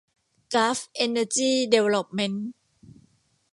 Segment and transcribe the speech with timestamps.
[0.53, 2.51] กัลฟ์ เอ็นเนอร์จี ดีเวลลอปเมนท์